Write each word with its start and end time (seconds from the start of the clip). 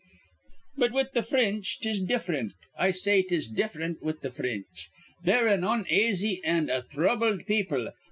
"But 0.77 0.93
with 0.93 1.11
th' 1.11 1.23
Fr 1.23 1.35
rinch 1.37 1.77
'tis 1.77 2.01
diff'rent. 2.01 2.53
I 2.75 2.89
say 2.89 3.21
'tis 3.21 3.47
diffrent 3.49 4.01
with 4.01 4.21
th' 4.23 4.33
Fr 4.33 4.41
rinch. 4.45 4.87
They're 5.23 5.45
an 5.47 5.61
onaisy 5.61 6.41
an' 6.43 6.71
a 6.71 6.81
thrubbled 6.81 7.45
people. 7.45 7.91